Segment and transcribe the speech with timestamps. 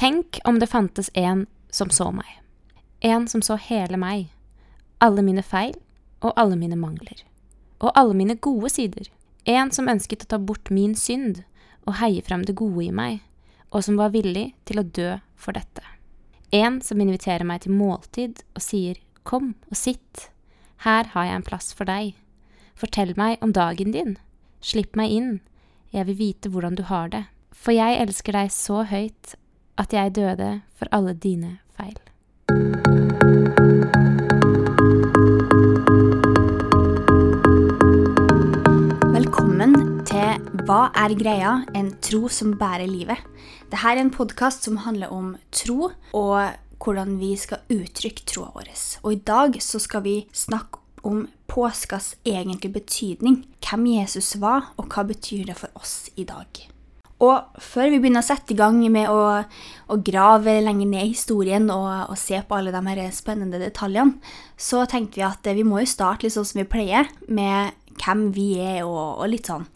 [0.00, 2.40] Tenk om det fantes en som så meg.
[3.00, 4.30] En som så hele meg.
[4.98, 5.74] Alle mine feil
[6.24, 7.18] og alle mine mangler.
[7.84, 9.10] Og alle mine gode sider.
[9.44, 11.42] En som ønsket å ta bort min synd
[11.84, 13.18] og heie frem det gode i meg,
[13.68, 15.84] og som var villig til å dø for dette.
[16.48, 18.96] En som inviterer meg til måltid og sier
[19.28, 20.30] kom og sitt,
[20.88, 22.14] her har jeg en plass for deg.
[22.72, 24.16] Fortell meg om dagen din,
[24.64, 25.30] slipp meg inn,
[25.92, 29.36] jeg vil vite hvordan du har det, for jeg elsker deg så høyt
[29.80, 31.96] at jeg døde for alle dine feil.
[39.14, 39.76] Velkommen
[40.08, 41.54] til Hva er greia?
[41.74, 43.20] En tro som bærer livet.
[43.70, 46.40] Dette er en podkast som handler om tro og
[46.80, 48.72] hvordan vi skal uttrykke troa vår.
[49.04, 53.44] Og i dag så skal vi snakke om påskas egentlige betydning.
[53.64, 56.68] Hvem Jesus var, og hva betyr det for oss i dag.
[57.20, 59.42] Og før vi begynner å sette i gang med å,
[59.92, 64.16] å grave lenger ned i historien og, og, se på alle de her spennende detaljene,
[64.56, 68.30] så tenkte vi at vi må jo starte litt sånn som vi pleier, med hvem
[68.32, 69.68] vi er, og, og litt sånn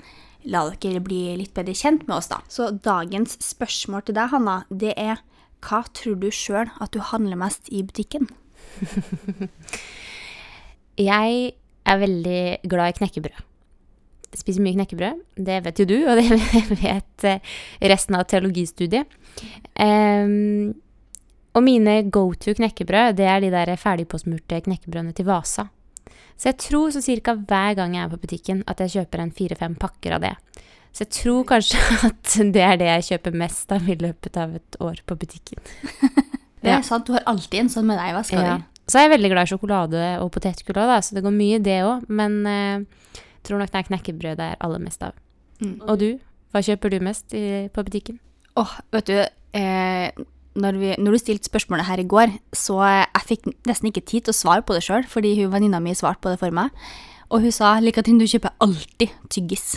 [0.44, 2.42] La dere bli litt bedre kjent med oss, da.
[2.52, 5.22] Så dagens spørsmål til deg, Hanna, det er
[5.64, 8.28] hva tror du sjøl at du handler mest i butikken?
[11.08, 11.54] jeg
[11.88, 13.53] er veldig glad i knekkebrød.
[14.34, 15.20] Spiser mye knekkebrød.
[15.46, 16.40] Det vet jo du, og det
[16.84, 17.54] vet eh,
[17.92, 19.10] resten av teologistudiet.
[19.78, 20.74] Um,
[21.54, 25.68] og mine go to knekkebrød, det er de der ferdigpåsmurte knekkebrødene til Vasa.
[26.34, 29.34] Så jeg tror så cirka hver gang jeg er på butikken, at jeg kjøper en
[29.34, 30.34] fire-fem pakker av det.
[30.94, 34.54] Så jeg tror kanskje at det er det jeg kjøper mest av i løpet av
[34.58, 35.62] et år på butikken.
[36.62, 36.84] det er ja.
[36.86, 38.58] sant, du har alltid en sånn med deg Hva skal ja.
[38.58, 38.70] du?
[38.84, 41.78] Så er jeg veldig glad i sjokolade og potetgull òg, så det går mye det
[41.86, 42.02] òg.
[42.12, 45.16] Men eh, tror nok det er knekkebrød det er aller mest av.
[45.62, 45.78] Mm.
[45.86, 46.08] Og du?
[46.54, 48.20] Hva kjøper du mest i, på butikken?
[48.54, 52.78] Åh, oh, vet du eh, når, vi, når, du stilte spørsmålet her i går, så
[52.86, 55.96] jeg fikk nesten ikke tid til å svare på det sjøl, fordi hun venninna mi
[55.98, 56.70] svarte på det for meg.
[57.34, 59.74] Og hun sa Likatin, du kjøper alltid tyggis.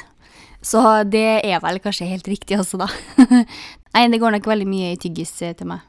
[0.62, 2.90] Så det er vel kanskje helt riktig også, da.
[3.96, 5.82] Nei, det går nok veldig mye i tyggis eh, til meg.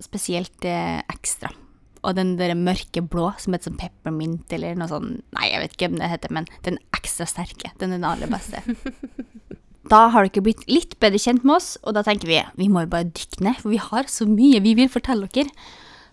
[0.00, 1.52] Spesielt eh, ekstra.
[2.00, 5.74] Og den der mørke blå som heter sånn peppermint eller noe sånn Nei, jeg vet
[5.76, 7.72] ikke hva det heter, men den ekstra sterke.
[7.80, 8.62] Den er den aller beste.
[9.90, 12.84] Da har dere blitt litt bedre kjent med oss, og da tenker vi vi må
[12.84, 15.50] jo bare dykke ned, for vi har så mye vi vil fortelle dere.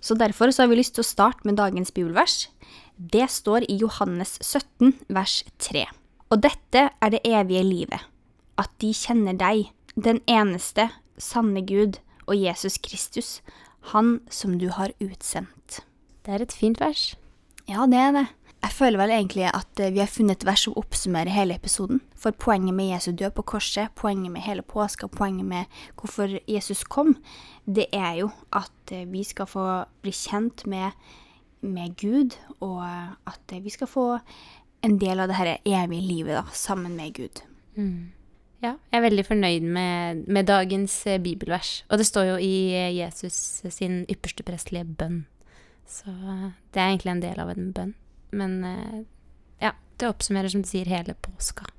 [0.01, 2.47] Så derfor så har vi lyst til å starte med dagens bibelvers.
[2.97, 5.83] Det står i Johannes 17, vers 3.
[6.31, 8.07] Og dette er det evige livet,
[8.57, 10.89] at de kjenner deg, den eneste
[11.21, 13.29] sanne Gud og Jesus Kristus,
[13.93, 15.81] han som du har utsendt.
[16.25, 17.13] Det er et fint vers.
[17.67, 18.27] Ja, det er det.
[18.57, 22.01] Jeg føler vel egentlig at eh, vi har funnet et vers som oppsummerer hele episoden.
[22.17, 26.83] For poenget med Jesu død på korset, poenget med hele påska, poenget med hvorfor Jesus
[26.83, 27.15] kom,
[27.65, 29.67] det er jo at eh, vi skal få
[30.01, 30.97] bli kjent med,
[31.61, 34.07] med Gud, og at vi skal få
[34.85, 37.43] en del av det her evige livet da, sammen med Gud.
[37.75, 38.16] Mm.
[38.57, 41.83] Ja, jeg er veldig fornøyd med, med, dagens eh, bibelvers.
[41.91, 45.19] Og det står jo i Jesus sin ypperste prestelige bønn.
[45.87, 46.09] Så
[46.73, 47.93] det er egentlig en del av en bønn.
[48.33, 48.97] Men eh,
[49.61, 51.69] ja, det oppsummerer, som du sier, hele påska.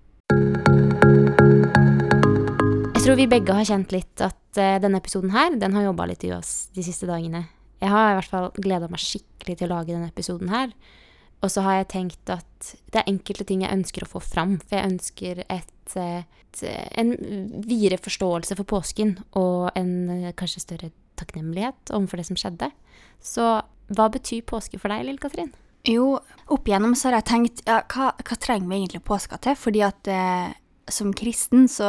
[2.95, 4.37] Jeg tror vi begge har kjent litt at
[4.83, 7.47] denne episoden her, den har jobba litt i oss de siste dagene.
[7.83, 10.73] Jeg har i hvert fall gleda meg skikkelig til å lage denne episoden her.
[11.39, 14.57] Og så har jeg tenkt at det er enkelte ting jeg ønsker å få fram.
[14.65, 16.63] For jeg ønsker et, et,
[16.99, 17.13] en
[17.63, 22.71] videre forståelse for påsken og en kanskje større takknemlighet overfor det som skjedde.
[23.23, 23.47] Så
[23.89, 25.53] hva betyr påske for deg, Lille Katrin?
[25.89, 26.19] Jo,
[26.51, 29.55] opp igjennom så har jeg tenkt ja, hva, hva trenger vi egentlig påska til?
[29.57, 30.51] Fordi at eh,
[30.95, 31.89] som kristen så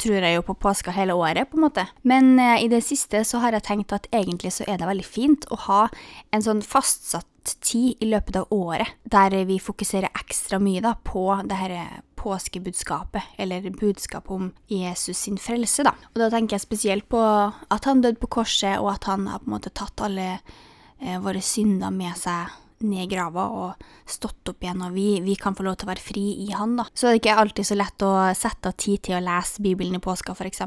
[0.00, 1.86] tror jeg jo på påska hele året, på en måte.
[2.02, 5.06] Men eh, i det siste så har jeg tenkt at egentlig så er det veldig
[5.06, 5.82] fint å ha
[6.34, 7.26] en sånn fastsatt
[7.64, 11.74] tid i løpet av året der vi fokuserer ekstra mye da på det her
[12.18, 15.94] påskebudskapet, eller budskapet om Jesus sin frelse, da.
[16.12, 19.42] Og da tenker jeg spesielt på at han døde på korset, og at han har
[19.42, 22.50] på en måte tatt alle eh, våre synder med seg
[22.86, 26.04] ned grava og stått opp igjen, og vi, vi, kan få lov til å være
[26.04, 26.86] fri i Han, da.
[26.94, 30.02] Så det ikke alltid så lett å sette av tid til å lese Bibelen i
[30.02, 30.62] påska, f.eks.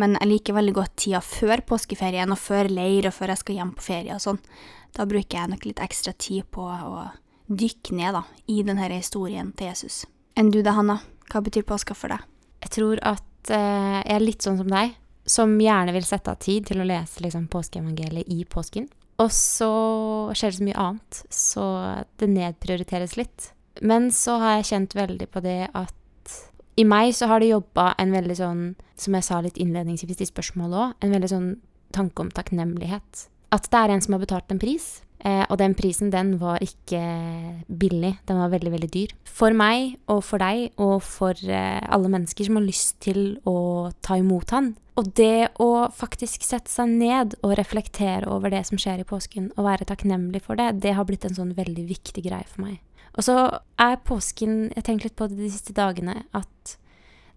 [0.00, 3.60] Men jeg liker veldig godt tida før påskeferien, og før leir, og før jeg skal
[3.60, 4.42] hjem på ferie og sånn.
[4.96, 7.08] Da bruker jeg nok litt ekstra tid på å
[7.48, 10.04] dykke ned da, i denne historien til Jesus.
[10.38, 11.00] Enn du da, Hanna?
[11.28, 12.24] Hva betyr påska for deg?
[12.64, 14.94] Jeg tror at eh, jeg er litt sånn som deg,
[15.28, 18.88] som gjerne vil sette av tid til å lese liksom, påskeevangeliet i påsken.
[19.18, 19.70] Og så
[20.36, 21.64] skjer det så mye annet, så
[22.22, 23.48] det nedprioriteres litt.
[23.82, 25.94] Men så har jeg kjent veldig på det at
[26.78, 28.62] i meg så har det jobba en veldig sånn,
[28.98, 31.48] som jeg sa litt innledningsvis i spørsmålet òg, en veldig sånn
[31.94, 33.26] tanke om takknemlighet.
[33.54, 35.00] At det er en som har betalt en pris,
[35.50, 37.00] og den prisen den var ikke
[37.66, 39.14] billig, den var veldig, veldig dyr.
[39.26, 43.90] For meg og for deg og for eh, alle mennesker som har lyst til å
[44.04, 44.74] ta imot han.
[44.98, 49.52] Og det å faktisk sette seg ned og reflektere over det som skjer i påsken,
[49.54, 52.80] og være takknemlig for det, det har blitt en sånn veldig viktig greie for meg.
[53.18, 53.36] Og så
[53.80, 56.76] er påsken Jeg tenker litt på det de siste dagene at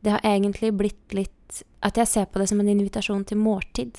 [0.01, 3.98] det har egentlig blitt litt At jeg ser på det som en invitasjon til måltid.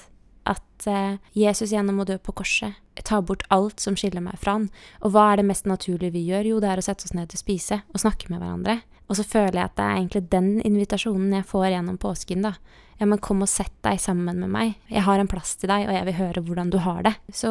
[0.90, 4.68] Eh, Jesus gjennom å dø på korset tar bort alt som skiller meg fra han.
[5.02, 6.48] Og hva er det mest naturlige vi gjør?
[6.52, 8.78] Jo, det er å sette oss ned til å spise og snakke med hverandre.
[9.10, 12.54] Og så føler jeg at det er egentlig den invitasjonen jeg får gjennom påsken, da.
[13.00, 14.76] Ja, men kom og sett deg sammen med meg.
[14.92, 17.14] Jeg har en plass til deg, og jeg vil høre hvordan du har det.
[17.34, 17.50] Så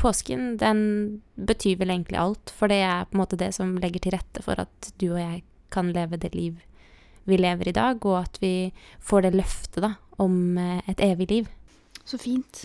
[0.00, 0.80] påsken, den
[1.36, 4.42] betyr vel egentlig alt, for det er på en måte det som legger til rette
[4.46, 6.58] for at du og jeg kan leve det liv
[7.28, 8.72] vi lever i dag, og at vi
[9.04, 11.50] får det løftet da, om eh, et evig liv.
[12.10, 12.64] Så fint.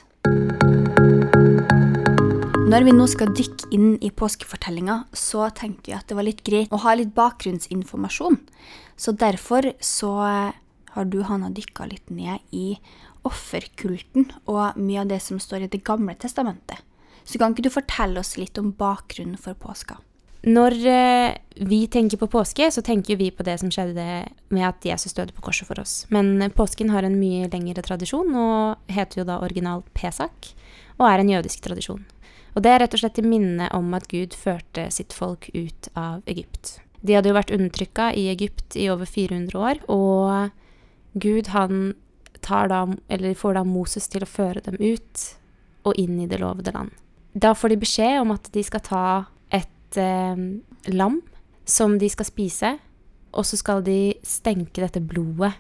[2.66, 6.42] Når vi nå skal dykke inn i påskefortellinga, så tenkte vi at det var litt
[6.48, 8.40] greit å ha litt bakgrunnsinformasjon.
[8.98, 10.16] Så derfor så
[10.96, 12.80] har du, Hanna, dykka litt ned i
[13.26, 16.82] offerkulten og mye av det som står i Det gamle testamentet.
[17.22, 20.00] Så kan ikke du fortelle oss litt om bakgrunnen for påska?
[20.46, 24.06] Når eh, vi tenker på påske, så tenker vi på det som skjedde
[24.54, 26.04] med at Jesus døde på korset for oss.
[26.14, 30.52] Men påsken har en mye lengre tradisjon og heter jo da originalt Pesak,
[31.00, 32.06] og er en jødisk tradisjon.
[32.56, 35.90] Og det er rett og slett til minne om at Gud førte sitt folk ut
[35.98, 36.78] av Egypt.
[37.06, 40.54] De hadde jo vært undertrykka i Egypt i over 400 år, og
[41.20, 41.96] Gud han
[42.46, 42.86] da,
[43.36, 45.26] får da Moses til å føre dem ut
[45.86, 46.94] og inn i det lovede land.
[47.34, 49.06] Da får de beskjed om at de skal ta
[50.02, 50.42] eh,
[50.94, 51.22] lam
[51.66, 52.74] som de skal spise,
[53.36, 55.54] og så skal de stenke dette blodet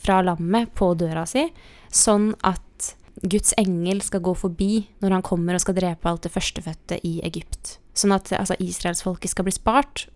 [0.00, 1.46] fra lammet på døra si,
[1.90, 4.72] sånn at Guds engel skal gå forbi
[5.02, 7.78] når han kommer og skal drepe alt det førstefødte i Egypt.
[7.96, 10.06] Sånn at altså, israelsfolket skal bli spart,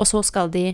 [0.00, 0.72] og så skal de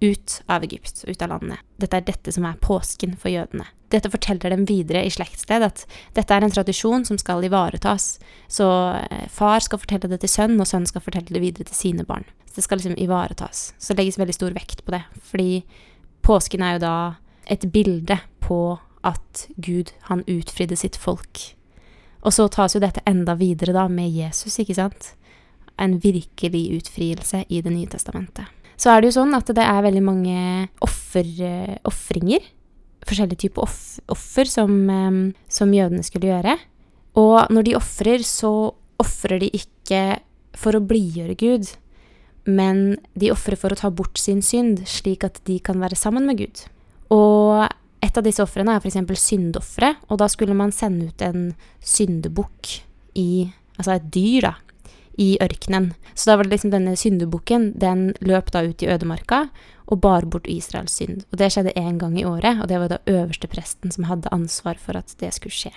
[0.00, 1.58] ut av Egypt, ut av landet.
[1.76, 3.66] Dette er dette som er påsken for jødene.
[3.90, 5.84] Dette forteller dem videre i slektssted at
[6.14, 8.18] dette er en tradisjon som skal ivaretas.
[8.52, 11.78] Så eh, far skal fortelle det til sønn, og sønn skal fortelle det videre til
[11.78, 12.28] sine barn.
[12.46, 13.72] Så det skal liksom ivaretas.
[13.78, 15.02] Så legges veldig stor vekt på det.
[15.30, 15.62] Fordi
[16.26, 16.96] påsken er jo da
[17.48, 21.54] et bilde på at Gud, han utfridde sitt folk.
[22.26, 25.14] Og så tas jo dette enda videre da med Jesus, ikke sant?
[25.78, 28.57] En virkelig utfrielse i Det nye testamentet.
[28.78, 30.40] Så er det jo sånn at det er veldig mange
[30.84, 32.44] ofringer.
[33.08, 33.80] Forskjellige typer off,
[34.12, 34.72] offer som,
[35.50, 36.54] som jødene skulle gjøre.
[37.18, 38.52] Og når de ofrer, så
[39.02, 40.02] ofrer de ikke
[40.58, 41.70] for å blidgjøre Gud,
[42.48, 46.26] men de ofrer for å ta bort sin synd, slik at de kan være sammen
[46.28, 46.62] med Gud.
[47.14, 47.66] Og
[48.04, 49.00] et av disse ofrene er f.eks.
[49.20, 51.50] syndofre, og da skulle man sende ut en
[51.82, 52.78] syndebukk
[53.18, 53.30] i
[53.78, 54.50] Altså et dyr, da,
[55.18, 55.92] i ørkenen.
[56.14, 59.48] Så da var det liksom denne syndebukken, den løp da ut i ødemarka
[59.88, 61.24] og bar bort Israels synd.
[61.32, 64.32] Og det skjedde én gang i året, og det var da øverste presten som hadde
[64.34, 65.74] ansvar for at det skulle skje.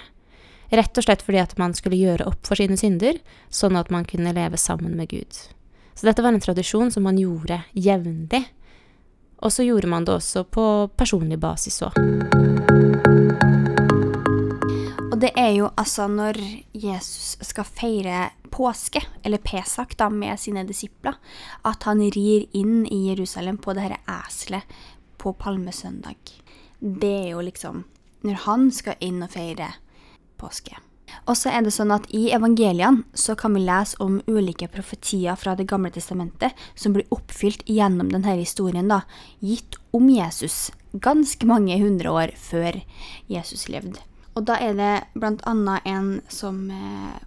[0.71, 3.19] Rett og slett fordi at man skulle gjøre opp for sine synder,
[3.51, 5.41] sånn at man kunne leve sammen med Gud.
[5.95, 8.45] Så dette var en tradisjon som man gjorde jevnlig.
[9.41, 10.65] Og så gjorde man det også på
[10.95, 13.00] personlig basis òg.
[15.21, 16.33] Og det er jo altså når
[16.73, 21.19] Jesus skal feire påske, eller Pesak, da, med sine disipler,
[21.61, 24.73] at han rir inn i Jerusalem på det dette eselet
[25.21, 26.17] på palmesøndag.
[26.81, 27.85] Det er jo liksom
[28.25, 29.69] når han skal inn og feire
[30.41, 30.81] påske.
[31.29, 35.37] Og så er det sånn at I evangeliene så kan vi lese om ulike profetier
[35.37, 39.03] fra Det gamle testamentet som blir oppfylt gjennom denne historien, da,
[39.37, 42.81] gitt om Jesus ganske mange hundre år før
[43.29, 44.01] Jesus levde.
[44.35, 47.17] Og da er det blant annet en som eh,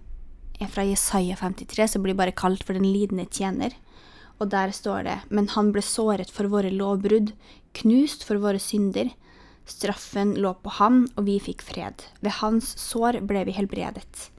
[0.61, 3.75] er fra Jesaja 53, som blir bare kalt for den lidende tjener.
[4.41, 7.31] Og der står det, men han ble såret for våre lovbrudd,
[7.77, 9.11] knust for våre synder.
[9.69, 12.03] Straffen lå på ham, og vi fikk fred.
[12.21, 14.29] Ved hans sår ble vi helbredet.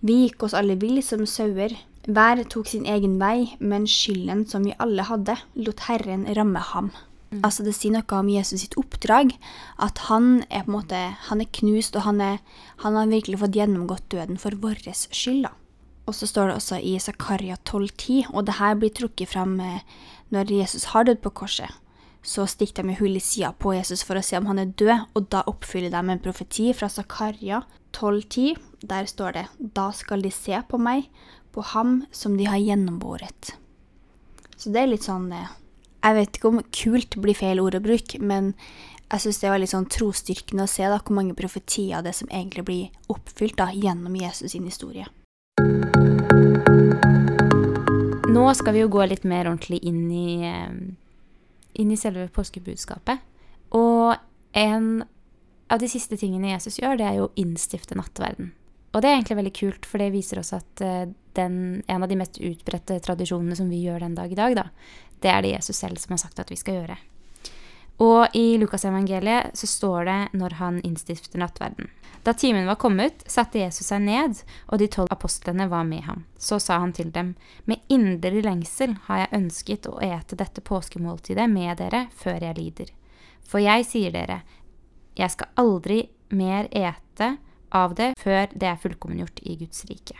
[0.00, 1.74] Vi gikk oss alle vill som sauer.
[2.08, 6.92] Hver tok sin egen vei, men skylden som vi alle hadde, lot Herren ramme ham.
[7.30, 7.42] Mm.
[7.44, 9.34] Altså Det sier noe om Jesus sitt oppdrag.
[9.76, 12.38] At han er på en måte, han er knust, og han, er,
[12.84, 15.44] han har virkelig fått gjennomgått døden for vår skyld.
[15.48, 15.52] da.
[16.08, 19.84] Og så står det også i Zakaria 12,10, og det her blir trukket fram eh,
[20.32, 21.68] når Jesus har dødd på korset.
[22.24, 25.04] Så stikker de hull i sida på Jesus for å se om han er død,
[25.14, 27.60] og da oppfyller de en profeti fra Zakaria
[27.92, 28.56] 12,10.
[28.88, 31.10] Der står det Da skal de se på meg,
[31.52, 33.52] på ham som de har gjennombåret.
[34.56, 35.52] Så det er litt sånn eh,
[35.98, 38.52] jeg vet ikke om kult blir feil ord å bruke, men
[39.08, 42.28] jeg syns det var litt sånn trosstyrkende å se da, hvor mange profetier det som
[42.30, 45.08] egentlig blir oppfylt da, gjennom Jesus sin historie.
[48.28, 50.76] Nå skal vi jo gå litt mer ordentlig inn i, eh,
[51.80, 53.24] inn i selve påskebudskapet.
[53.72, 54.14] Og
[54.54, 55.04] en
[55.70, 58.52] av de siste tingene Jesus gjør, det er jo å innstifte nattverden.
[58.92, 62.08] Og det er egentlig veldig kult, for det viser oss at eh, den, en av
[62.08, 64.66] de mest utbredte tradisjonene som vi gjør den dag i dag, da,
[65.22, 66.98] det er det Jesus selv som har sagt at vi skal gjøre.
[67.98, 71.90] Og i Lukasevangeliet så står det når han innstifter nattverden.
[72.22, 74.38] Da timen var kommet, satte Jesus seg ned,
[74.70, 76.22] og de tolv apostlene var med ham.
[76.38, 81.48] Så sa han til dem, med inderlig lengsel har jeg ønsket å ete dette påskemåltidet
[81.50, 82.94] med dere før jeg lider.
[83.48, 84.42] For jeg sier dere,
[85.18, 87.34] jeg skal aldri mer ete
[87.70, 90.16] av det før det er fullkommengjort i Guds rike.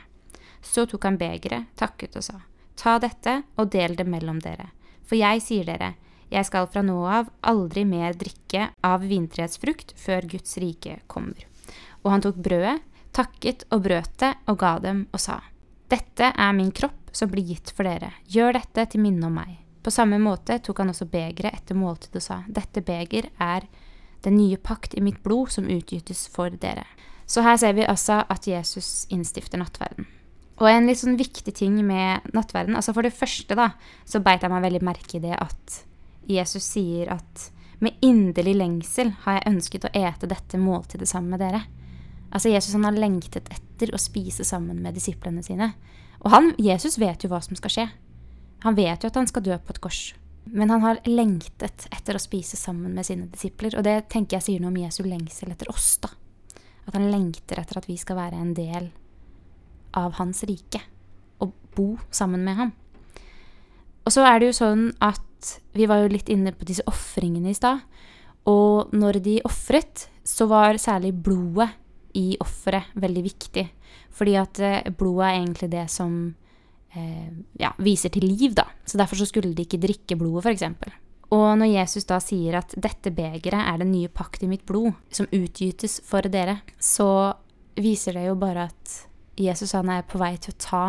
[0.62, 2.40] Så tok han begeret, takket og sa,
[2.78, 4.70] ta dette og del det mellom dere.
[5.06, 5.94] For jeg sier dere,
[6.28, 11.46] jeg skal fra nå av aldri mer drikke av vintreets frukt før Guds rike kommer.
[12.04, 12.82] Og han tok brødet,
[13.16, 15.40] takket og brøt det og ga dem og sa,
[15.88, 19.56] Dette er min kropp som blir gitt for dere, gjør dette til minne om meg.
[19.82, 23.64] På samme måte tok han også begeret etter måltid og sa, Dette beger er
[24.26, 26.84] den nye pakt i mitt blod som utgytes for dere.
[27.28, 30.08] Så her ser vi altså at Jesus innstifter nattverden.
[30.58, 33.70] Og en litt sånn viktig ting med nattverden altså For det første da,
[34.08, 35.82] så beit jeg meg veldig merke i det at
[36.28, 41.44] Jesus sier at med inderlig lengsel har jeg ønsket å ete dette måltidet sammen med
[41.44, 41.62] dere.
[42.34, 45.70] Altså Jesus han har lengtet etter å spise sammen med disiplene sine.
[46.24, 47.86] Og han, Jesus vet jo hva som skal skje.
[48.66, 50.02] Han vet jo at han skal dø på et kors.
[50.50, 53.78] Men han har lengtet etter å spise sammen med sine disipler.
[53.78, 56.10] Og det tenker jeg sier noe om Jesu lengsel etter oss, da.
[56.88, 58.90] At han lengter etter at vi skal være en del
[59.98, 60.80] av hans rike.
[61.44, 62.74] Og bo sammen med ham.
[64.08, 67.52] Og så er det jo sånn at vi var jo litt inne på disse ofringene
[67.52, 67.84] i stad.
[68.48, 71.68] Og når de ofret, så var særlig blodet
[72.16, 73.66] i offeret veldig viktig.
[74.16, 76.14] Fordi at eh, blodet er egentlig det som
[76.96, 77.28] eh,
[77.60, 78.64] ja, viser til liv, da.
[78.88, 80.64] Så derfor så skulle de ikke drikke blodet, f.eks.
[81.34, 84.96] Og når Jesus da sier at 'dette begeret er den nye pakt i mitt blod',
[85.12, 87.34] som utgytes for dere, så
[87.76, 88.94] viser det jo bare at
[89.38, 90.84] Jesus han er på vei til å ta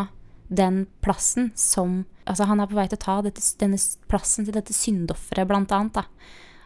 [0.50, 4.54] den plassen som Altså, han er på vei til å ta dette, denne plassen til
[4.54, 5.96] dette syndofferet, blant annet.
[5.96, 6.04] Da.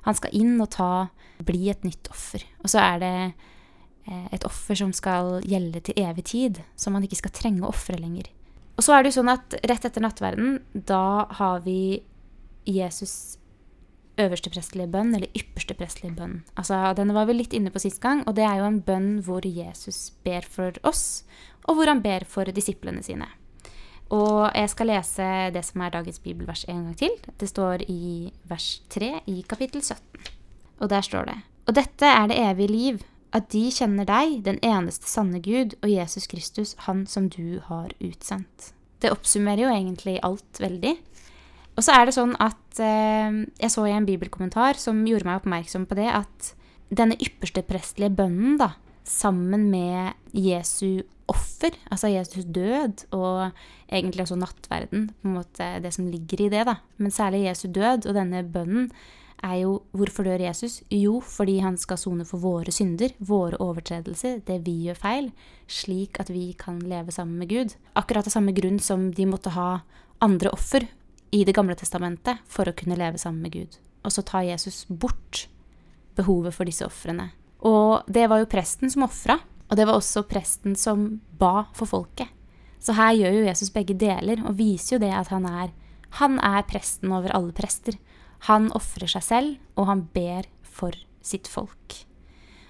[0.03, 1.09] Han skal inn og ta
[1.43, 2.43] Bli et nytt offer.
[2.63, 3.15] Og så er det
[4.07, 7.71] eh, et offer som skal gjelde til evig tid, som man ikke skal trenge å
[7.71, 8.27] ofre lenger.
[8.77, 12.03] Og så er det jo sånn at rett etter nattverden, da har vi
[12.69, 13.39] Jesus
[14.21, 16.41] øverste prestelige bønn, eller ypperste prestelige bønn.
[16.59, 19.13] Altså, denne var vi litt inne på sist gang, og det er jo en bønn
[19.25, 21.23] hvor Jesus ber for oss,
[21.65, 23.29] og hvor han ber for disiplene sine.
[24.13, 27.15] Og jeg skal lese det som er dagens bibelvers en gang til.
[27.39, 30.03] Det står i vers 3 i kapittel 17.
[30.83, 33.01] Og der står det Og dette er det evige liv,
[33.33, 37.89] at de kjenner deg, den eneste sanne Gud, og Jesus Kristus, Han som du har
[38.03, 38.73] utsendt.
[39.01, 40.93] Det oppsummerer jo egentlig alt veldig.
[41.73, 45.41] Og så er det sånn at eh, jeg så i en bibelkommentar som gjorde meg
[45.41, 46.53] oppmerksom på det, at
[46.93, 48.73] denne ypperste prestelige bønnen, da,
[49.07, 51.01] sammen med Jesu
[51.31, 53.55] offer, altså Jesus død, og
[53.89, 56.77] egentlig også nattverden, på en måte det som ligger i det, da.
[57.01, 58.91] Men særlig Jesu død og denne bønnen
[59.43, 60.81] er jo hvorfor dør Jesus?
[60.93, 65.31] Jo, fordi han skal sone for våre synder, våre overtredelser, det vi gjør feil,
[65.67, 67.75] slik at vi kan leve sammen med Gud.
[67.99, 69.81] Akkurat av samme grunn som de måtte ha
[70.23, 70.87] andre offer
[71.33, 73.77] i Det gamle testamentet for å kunne leve sammen med Gud.
[74.05, 75.47] Og så tar Jesus bort
[76.17, 77.31] behovet for disse ofrene.
[77.65, 81.89] Og det var jo presten som ofra, og det var også presten som ba for
[81.89, 82.29] folket.
[82.83, 85.71] Så her gjør jo Jesus begge deler, og viser jo det at han er,
[86.19, 87.95] han er presten over alle prester.
[88.49, 92.03] Han ofrer seg selv, og han ber for sitt folk.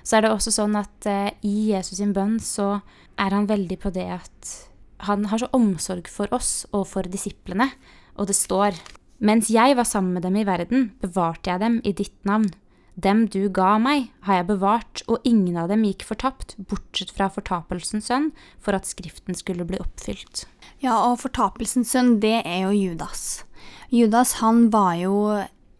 [0.03, 2.83] Så er det også sånn at eh, i Jesus sin bønn så
[3.19, 4.53] er han veldig på det at
[5.07, 7.69] han har så omsorg for oss og for disiplene,
[8.17, 8.77] og det står
[9.23, 12.49] Mens jeg var sammen med dem i verden, bevarte jeg dem i ditt navn.
[12.99, 17.29] Dem du ga meg, har jeg bevart, og ingen av dem gikk fortapt, bortsett fra
[17.31, 20.43] fortapelsens sønn, for at Skriften skulle bli oppfylt.
[20.83, 23.45] Ja, og fortapelsens sønn, det er jo Judas.
[23.93, 25.15] Judas, han var jo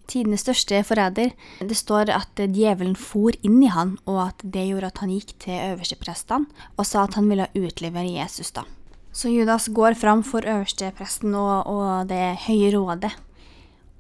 [0.09, 1.33] tidenes største forræder.
[1.59, 5.35] Det står at djevelen for inn i han, og at det gjorde at han gikk
[5.45, 8.65] til øversteprestene og sa at han ville utlevere Jesus, da.
[9.13, 13.11] Så Judas går fram for øverstepresten og, og det høye rådet,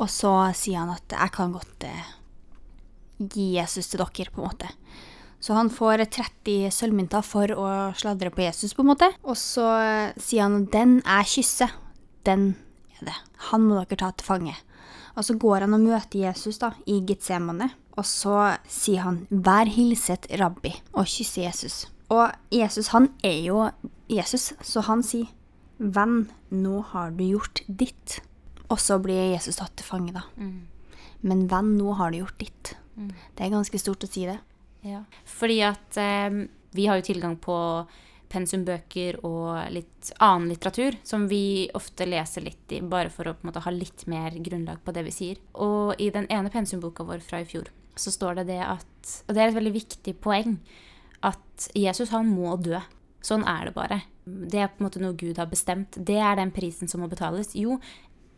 [0.01, 2.07] og så sier han at jeg kan godt eh,
[3.21, 4.71] gi Jesus til dere, på en måte.
[5.43, 7.67] Så han får 30 sølvmynter for å
[7.99, 9.09] sladre på Jesus, på en måte.
[9.27, 9.67] Og så
[10.15, 11.73] sier han den er kysset.
[12.23, 12.53] Den
[12.95, 13.17] er det.
[13.51, 14.55] Han må dere ta til fange.
[15.13, 19.69] Og så går han og møter Jesus da, i Getsemane, og så sier han 'Vær
[19.69, 21.85] hilset, rabbi', og kysser Jesus.
[22.09, 23.69] Og Jesus, han er jo
[24.15, 25.27] Jesus, så han sier
[25.79, 28.21] 'Venn, nå har du gjort ditt'.
[28.69, 30.23] Og så blir Jesus tatt til fange, da.
[31.21, 32.75] Men venn, nå har du gjort ditt.
[33.35, 34.39] Det er ganske stort å si det.
[34.81, 35.03] Ja.
[35.25, 37.55] Fordi at eh, vi har jo tilgang på
[38.33, 43.45] pensumbøker og litt annen litteratur som vi ofte leser litt i, bare for å på
[43.45, 45.41] en måte ha litt mer grunnlag på det vi sier.
[45.53, 48.89] Og i den ene pensumboka vår fra i fjor så står det det at
[49.27, 50.57] Og det er et veldig viktig poeng
[51.23, 52.79] at Jesus, han må dø.
[53.23, 54.01] Sånn er det bare.
[54.25, 55.95] Det er på en måte noe Gud har bestemt.
[55.95, 57.53] Det er den prisen som må betales.
[57.55, 57.77] Jo,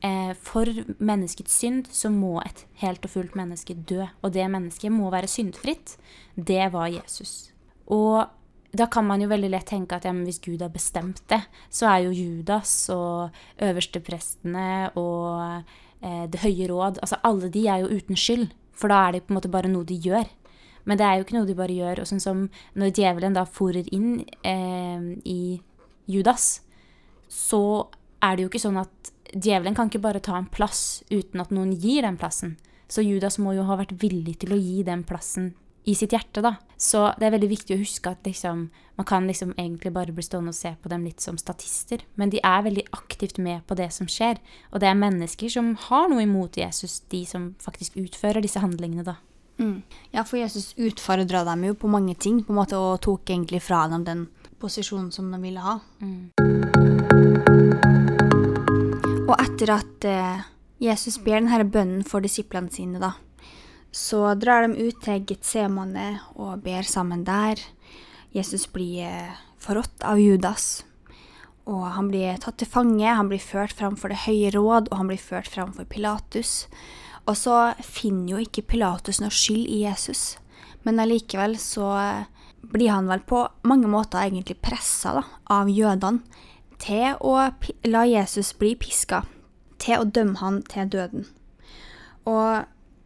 [0.05, 4.05] eh, for menneskets synd så må et helt og fullt menneske dø.
[4.21, 5.97] Og det mennesket må være syndfritt.
[6.37, 7.51] Det var Jesus.
[7.89, 8.27] Og
[8.75, 11.89] da kan man jo veldig lett tenke at ja, hvis Gud har bestemt det, så
[11.89, 15.63] er jo Judas og øversteprestene og
[16.01, 19.23] eh, Det høye råd Altså alle de er jo uten skyld, for da er det
[19.25, 20.27] på en måte bare noe de gjør.
[20.85, 22.03] Men det er jo ikke noe de bare gjør.
[22.03, 22.45] Og sånn som
[22.77, 25.57] når djevelen da forer inn eh, i
[26.09, 26.61] Judas,
[27.31, 27.89] så
[28.23, 31.53] er det jo ikke sånn at djevelen kan ikke bare ta en plass uten at
[31.53, 32.55] noen gir den plassen.
[32.87, 35.53] Så Judas må jo ha vært villig til å gi den plassen
[35.85, 36.55] i sitt hjerte, da.
[36.81, 38.65] Så det er veldig viktig å huske at liksom,
[38.97, 42.01] man kan liksom egentlig bare bli stående og se på dem litt som statister.
[42.17, 44.41] Men de er veldig aktivt med på det som skjer.
[44.73, 49.05] Og det er mennesker som har noe imot Jesus, de som faktisk utfører disse handlingene,
[49.05, 49.19] da.
[49.57, 49.81] Mm.
[50.11, 53.61] Ja, for Jesus utfordra dem jo på mange ting, på en måte, og tok egentlig
[53.63, 54.25] fra dem den
[54.59, 55.77] posisjonen som de ville ha.
[59.25, 60.43] Og etter at eh,
[60.83, 63.13] Jesus ber denne bønnen for disiplene sine, da,
[63.95, 67.61] så drar de ut til Getsemane og ber sammen der.
[68.35, 70.83] Jesus blir eh, forrådt av Judas,
[71.65, 73.07] og han blir tatt til fange.
[73.07, 76.67] Han blir ført fram for Det høye råd, og han blir ført fram for Pilatus.
[77.25, 80.35] Og så finner jo ikke Pilatus noe skyld i Jesus,
[80.85, 82.27] men allikevel så eh,
[82.61, 86.21] blir han vel på mange måter egentlig pressa av jødene
[86.81, 87.35] til å
[87.87, 89.23] la Jesus bli piska,
[89.81, 91.25] til å dømme han til døden.
[92.29, 92.65] Og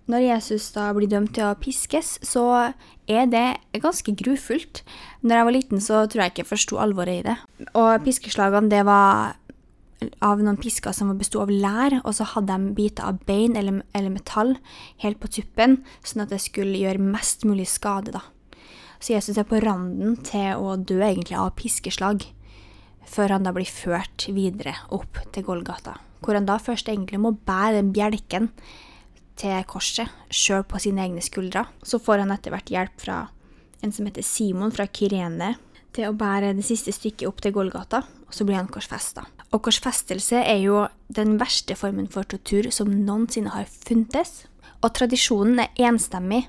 [0.10, 2.74] når Jesus da blir dømt til å piskes, så
[3.10, 4.82] er det ganske grufullt.
[5.22, 7.36] Når jeg var liten, så tror jeg ikke jeg forsto alvoret i det.
[7.78, 9.38] Og piskeslagene, det var
[10.24, 13.82] av noen pisker som besto av lær, og så hadde de biter av bein eller,
[13.98, 14.56] eller metall
[15.04, 18.24] helt på tuppen, sånn at det skulle gjøre mest mulig skade, da.
[19.00, 22.26] Så Jesus er på randen til å dø egentlig av piskeslag,
[23.10, 27.32] før han da blir ført videre opp til Golgata, hvor han da først egentlig må
[27.48, 28.52] bære den bjelken
[29.40, 31.64] til korset, sjøl på sine egne skuldre.
[31.82, 33.22] Så får han etter hvert hjelp fra
[33.80, 35.56] en som heter Simon fra Kyrene,
[35.96, 39.24] til å bære det siste stykket opp til Golgata, og så blir han korsfesta.
[39.50, 44.44] Og korsfestelse er jo den verste formen for tortur som noensinne har funtes.
[44.84, 46.46] Og tradisjonen er enstemmig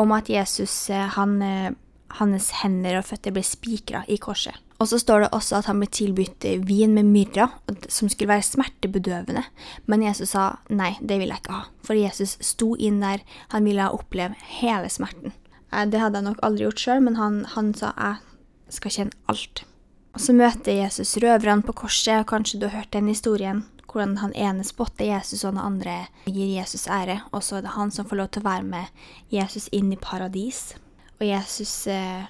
[0.00, 1.72] om at Jesus, eh, han, eh,
[2.20, 4.54] hans hender og føtter ble spikra i korset.
[4.80, 7.48] Og så står det også at han ble tilbudt eh, vin med myrra,
[7.88, 9.44] som skulle være smertebedøvende.
[9.86, 11.64] Men Jesus sa nei, det vil jeg ikke ha.
[11.82, 15.32] For Jesus sto inn der, han ville oppleve hele smerten.
[15.72, 18.20] Det hadde jeg nok aldri gjort sjøl, men han, han sa jeg
[18.68, 19.64] skal kjenne alt.
[20.12, 24.18] Og så møter Jesus røverne på korset, og kanskje du har hørt den historien, hvordan
[24.20, 25.96] han ene spotter Jesus, og den andre
[26.26, 29.06] gir Jesus ære, og så er det han som får lov til å være med
[29.32, 30.74] Jesus inn i paradis.
[31.18, 32.28] Og Jesus eh,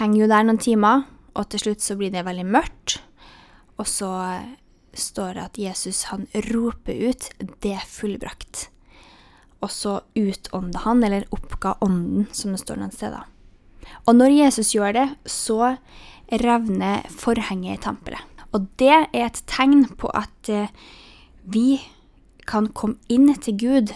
[0.00, 2.98] henger jo der noen timer, og til slutt så blir det veldig mørkt,
[3.80, 4.12] og så
[4.92, 8.68] står det at Jesus han roper ut 'det er fullbrakt'.
[9.62, 13.24] Og så utånda han, eller oppga ånden, som det står noen steder.
[14.06, 15.76] Og når Jesus gjør det, så
[16.40, 18.20] revner forhenget i tempelet.
[18.52, 20.72] Og det er et tegn på at eh,
[21.42, 21.80] vi
[22.48, 23.94] kan komme inn til Gud,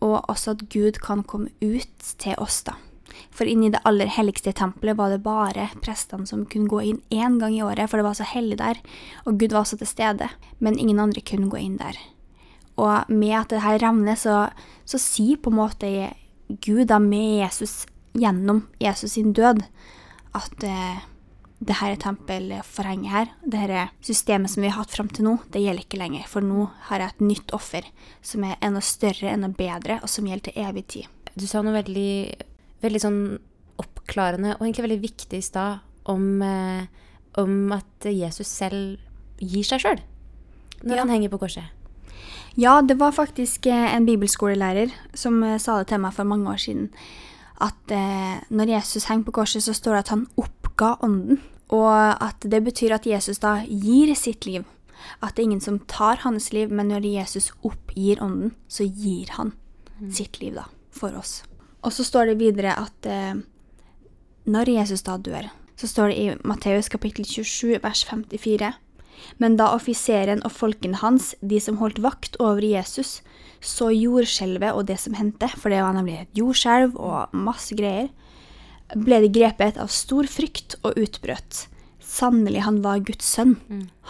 [0.00, 2.76] og også at Gud kan komme ut til oss, da.
[3.34, 7.40] For inni det aller helligste tempelet var det bare prestene som kunne gå inn én
[7.40, 8.80] gang i året, for det var så hellig der,
[9.26, 10.30] og Gud var også til stede.
[10.58, 11.98] Men ingen andre kunne gå inn der.
[12.80, 14.48] Og med at det her revner, så,
[14.88, 15.90] så sier på en måte
[16.64, 17.84] Gud da med Jesus
[18.16, 19.62] gjennom Jesus sin død
[20.34, 21.02] at eh,
[21.60, 25.60] det her tempelforhenget her, det her systemet som vi har hatt fram til nå, det
[25.60, 26.24] gjelder ikke lenger.
[26.30, 27.84] For nå har jeg et nytt offer
[28.24, 31.10] som er enda større, enda bedre, og som gjelder til evig tid.
[31.36, 32.12] Du sa noe veldig,
[32.80, 33.20] veldig sånn
[33.80, 36.86] oppklarende og egentlig veldig viktig i stad om, eh,
[37.40, 38.96] om at Jesus selv
[39.40, 40.00] gir seg sjøl
[40.82, 41.02] når Ja.
[41.04, 41.64] han henger på korset.
[42.56, 46.48] Ja, det var faktisk eh, en bibelskolelærer som eh, sa det til meg for mange
[46.50, 46.90] år siden.
[47.60, 50.26] At eh, når Jesus henger på korset, så står det at han
[50.80, 51.40] oppga ånden.
[51.70, 54.64] Og at det betyr at Jesus da gir sitt liv.
[55.22, 59.30] At det er ingen som tar hans liv, men når Jesus oppgir ånden, så gir
[59.36, 59.54] han
[60.10, 61.42] sitt liv da, for oss.
[61.84, 63.38] Og så står det videre at eh,
[64.44, 68.72] når Jesus da dør, så står det i Matteus kapittel 27 vers 54.
[69.38, 73.20] Men da offiseren og folkene hans, de som holdt vakt over Jesus,
[73.60, 78.08] så jordskjelvet og det som hendte, for det var nemlig et jordskjelv og masse greier,
[78.98, 81.66] ble de grepet av stor frykt og utbrøt.
[82.00, 83.56] Sannelig, han var Guds sønn.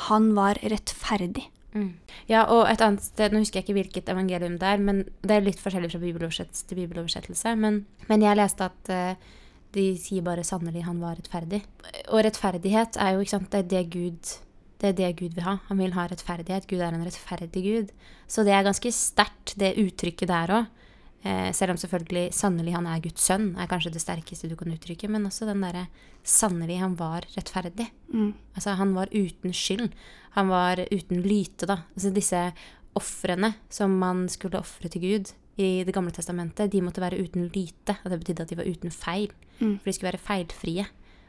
[0.08, 1.48] Han var rettferdig.
[1.74, 1.92] Mm.
[2.26, 5.36] Ja, og et annet sted, nå husker jeg ikke hvilket evangelium det er, men det
[5.36, 9.28] er litt forskjellig fra bibeloversettelse til bibeloversettelse, men, men jeg leste at uh,
[9.76, 11.62] de sier bare 'sannelig, han var rettferdig'.
[12.10, 14.38] Og rettferdighet er jo, ikke sant, det er det Gud
[14.80, 15.58] det er det Gud vil ha.
[15.68, 16.66] Han vil ha rettferdighet.
[16.68, 17.90] Gud er en rettferdig Gud.
[18.24, 20.79] Så det er ganske sterkt, det uttrykket der òg.
[21.22, 24.72] Eh, selv om selvfølgelig 'sannelig, han er Guds sønn' er kanskje det sterkeste du kan
[24.72, 25.88] uttrykke, men også den derre
[26.24, 27.90] 'sannelig, han var rettferdig'.
[28.12, 28.34] Mm.
[28.56, 29.92] Altså, han var uten skyld.
[30.30, 31.82] Han var uten lyte, da.
[31.94, 32.52] Altså, disse
[32.96, 37.50] ofrene som man skulle ofre til Gud i Det gamle testamentet, de måtte være uten
[37.52, 37.98] lyte.
[38.04, 39.30] Og det betydde at de var uten feil.
[39.60, 39.78] Mm.
[39.78, 40.86] For de skulle være feilfrie.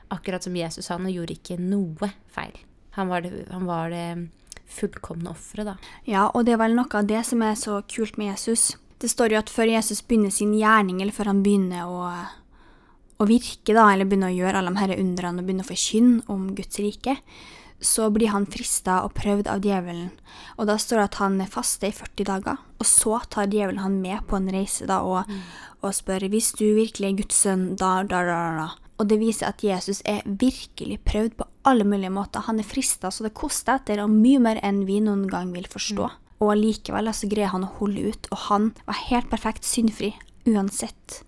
[0.10, 2.56] Akkurat som Jesus han gjorde ikke noe feil.
[2.92, 4.30] Han var det, han var det
[4.72, 5.76] fullkomne offeret, da.
[6.08, 8.78] Ja, og det er vel noe av det som er så kult med Jesus.
[9.02, 12.12] Det står jo at før Jesus begynner sin gjerning, eller før han begynner å,
[13.18, 16.22] å virke, da, eller begynner å gjøre alle de her undrene og begynner å forkynne
[16.30, 17.18] om Guds rike,
[17.82, 20.12] så blir han frista og prøvd av djevelen.
[20.62, 23.98] Og da står det at han faster i 40 dager, og så tar djevelen han
[24.04, 25.26] med på en reise da, og,
[25.82, 28.70] og spør hvis du virkelig er Guds sønn, da, da, da, da.
[29.02, 32.46] Og det viser at Jesus er virkelig prøvd på alle mulige måter.
[32.46, 35.66] Han er frista så det koster etter, og mye mer enn vi noen gang vil
[35.66, 36.12] forstå.
[36.42, 40.14] Og likevel så greier han å holde ut, og han var helt perfekt syndfri
[40.50, 41.22] uansett.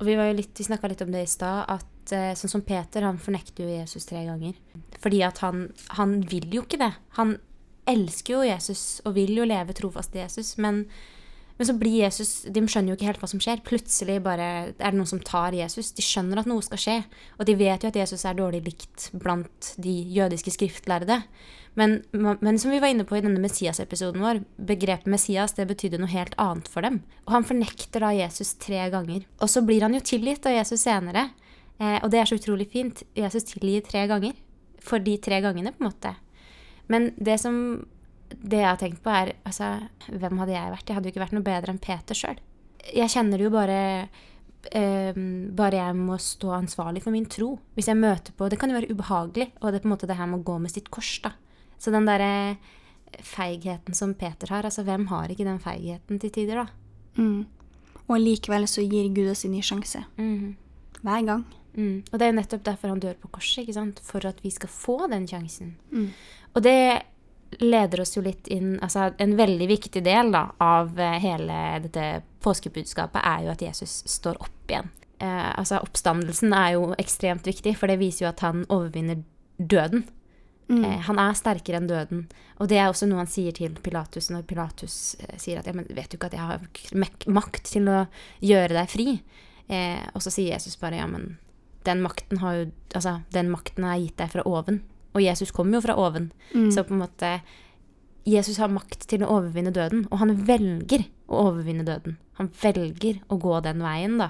[0.00, 3.04] Og vi, litt, vi snakka litt om det i stad, at eh, sånn som Peter,
[3.06, 4.56] han fornekter jo Jesus tre ganger.
[5.02, 5.68] Fordi at han,
[5.98, 6.92] han vil jo ikke det.
[7.20, 7.36] Han
[7.90, 10.84] elsker jo Jesus og vil jo leve trofast til Jesus, men,
[11.58, 13.62] men så blir Jesus De skjønner jo ikke helt hva som skjer.
[13.66, 15.92] Plutselig bare er det noen som tar Jesus.
[15.94, 16.98] De skjønner at noe skal skje,
[17.38, 21.20] og de vet jo at Jesus er dårlig likt blant de jødiske skriftlærde.
[21.74, 26.02] Men, men som vi var inne på i denne Messias-episoden vår, begrepet Messias det betydde
[26.02, 27.00] noe helt annet for dem.
[27.24, 29.24] Og han fornekter da Jesus tre ganger.
[29.40, 31.30] Og så blir han jo tilgitt av Jesus senere.
[31.78, 33.04] Eh, og det er så utrolig fint.
[33.16, 34.36] Jesus tilgir tre ganger.
[34.84, 36.12] For de tre gangene, på en måte.
[36.92, 37.56] Men det som
[38.32, 39.76] det jeg har tenkt på, er altså,
[40.08, 40.88] Hvem hadde jeg vært?
[40.88, 42.40] Jeg hadde jo ikke vært noe bedre enn Peter sjøl.
[42.92, 43.78] Jeg kjenner det jo bare
[44.74, 45.20] eh,
[45.56, 47.54] Bare jeg må stå ansvarlig for min tro.
[47.76, 50.10] Hvis jeg møter på Det kan jo være ubehagelig, og det er på en måte
[50.10, 51.34] det her med å gå med sitt kors, da.
[51.82, 52.56] Så den derre
[53.26, 57.18] feigheten som Peter har, altså hvem har ikke den feigheten til tider, da?
[57.18, 57.42] Mm.
[58.06, 60.04] Og likevel så gir Gud oss en ny sjanse.
[61.02, 61.42] Hver gang.
[61.74, 62.02] Mm.
[62.10, 64.00] Og det er jo nettopp derfor han dør på korset, ikke sant?
[64.04, 65.74] For at vi skal få den sjansen.
[65.90, 66.08] Mm.
[66.54, 66.78] Og det
[67.60, 72.22] leder oss jo litt inn Altså en veldig viktig del da, av eh, hele dette
[72.42, 74.88] påskebudskapet er jo at Jesus står opp igjen.
[75.18, 79.20] Eh, altså oppstandelsen er jo ekstremt viktig, for det viser jo at han overvinner
[79.58, 80.06] døden.
[80.70, 80.84] Mm.
[80.84, 82.26] Eh, han er sterkere enn døden.
[82.62, 85.74] Og det er også noe han sier til Pilatus når Pilatus eh, sier at ja,
[85.76, 88.04] men vet du ikke at jeg har makt til å
[88.44, 89.08] gjøre deg fri?
[89.72, 91.36] Eh, og så sier Jesus bare ja, men
[91.86, 94.82] den makten har jo Altså, den makten er gitt deg fra oven.
[95.16, 96.26] Og Jesus kommer jo fra oven.
[96.52, 96.66] Mm.
[96.74, 97.30] Så på en måte
[98.28, 102.18] Jesus har makt til å overvinne døden, og han velger å overvinne døden.
[102.38, 104.28] Han velger å gå den veien, da.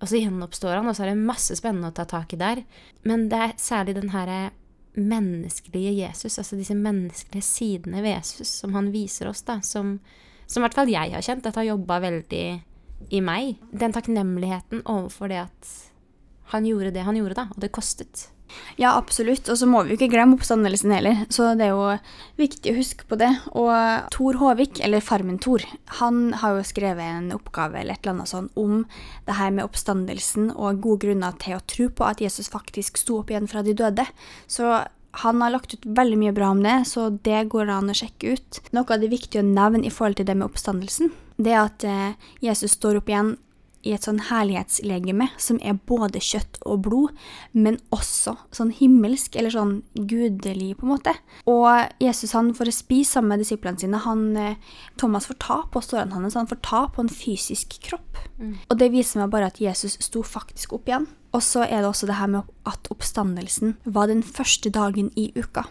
[0.00, 2.62] Og så gjenoppstår han, og så er det masse spennende å ta tak i der.
[3.04, 4.52] Men det er særlig den herre
[5.08, 9.98] menneskelige Jesus, altså disse menneskelige sidene ved Jesus, som han viser oss, da, som,
[10.46, 12.44] som i hvert fall jeg har kjent at har jobba veldig
[13.10, 13.56] i meg.
[13.72, 15.70] Den takknemligheten overfor det at
[16.52, 18.28] han gjorde det han gjorde, da, og det kostet.
[18.80, 19.48] Ja, absolutt.
[19.52, 21.96] Og så må vi jo ikke glemme oppstandelsen heller, så det er jo
[22.40, 23.30] viktig å huske på det.
[23.58, 23.72] Og
[24.14, 25.64] Tor Håvik, eller Farmen Tor,
[26.00, 28.86] han har jo skrevet en oppgave eller et eller annet sånn om
[29.26, 33.20] det her med oppstandelsen og gode grunner til å tro på at Jesus faktisk sto
[33.20, 34.06] opp igjen fra de døde.
[34.50, 37.96] Så han har lagt ut veldig mye bra om det, så det går an å
[37.96, 38.60] sjekke ut.
[38.76, 41.10] Noe av det viktige å nevne i forhold til det med oppstandelsen,
[41.40, 43.34] det er at eh, Jesus står opp igjen
[43.86, 47.14] i et sånn herlighetslegeme som er både kjøtt og blod,
[47.52, 51.14] men også sånn himmelsk, eller sånn gudelig, på en måte.
[51.50, 54.02] Og Jesus han får spise sammen med disiplene sine.
[54.04, 54.56] Han, eh,
[55.00, 58.20] Thomas får ta på stålene hans, han får ta på en fysisk kropp.
[58.68, 61.08] Og det viser meg bare at Jesus sto faktisk opp igjen.
[61.32, 65.30] Og så er det også det her med at oppstandelsen var den første dagen i
[65.36, 65.64] uka.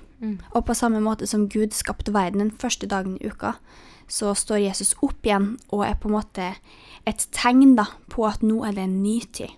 [0.54, 3.54] Og på samme måte som Gud skapte verden den første dagen i uka,
[4.10, 6.52] så står Jesus opp igjen og er på en måte
[7.08, 9.54] et tegn da, på at nå er det en ny tid.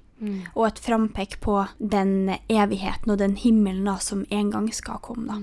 [0.53, 5.25] Og et frampek på den evigheten og den himmelen da, som en gang skal komme.
[5.33, 5.37] da.